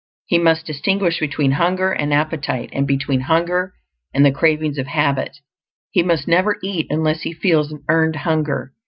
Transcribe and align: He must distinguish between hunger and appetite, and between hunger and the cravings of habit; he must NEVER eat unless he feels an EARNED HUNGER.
He 0.25 0.39
must 0.39 0.65
distinguish 0.65 1.19
between 1.19 1.51
hunger 1.51 1.91
and 1.91 2.11
appetite, 2.11 2.71
and 2.73 2.87
between 2.87 3.19
hunger 3.19 3.75
and 4.15 4.25
the 4.25 4.31
cravings 4.31 4.79
of 4.79 4.87
habit; 4.87 5.37
he 5.91 6.01
must 6.01 6.27
NEVER 6.27 6.57
eat 6.63 6.87
unless 6.89 7.21
he 7.21 7.33
feels 7.33 7.71
an 7.71 7.83
EARNED 7.87 8.15
HUNGER. 8.15 8.73